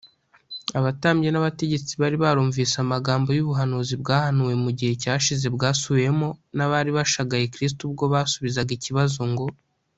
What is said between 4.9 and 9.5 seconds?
cyashize bwasubiwemo n’abari bashagaye kristo ubwo basubizaga ikibazo ngo,